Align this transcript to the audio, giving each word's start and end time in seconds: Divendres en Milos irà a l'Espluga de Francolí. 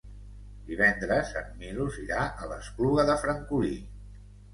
Divendres 0.69 1.33
en 1.41 1.51
Milos 1.59 1.99
irà 2.03 2.21
a 2.45 2.49
l'Espluga 2.53 3.05
de 3.11 3.19
Francolí. 3.25 3.75